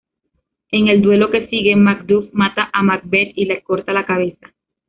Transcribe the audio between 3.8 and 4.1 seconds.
la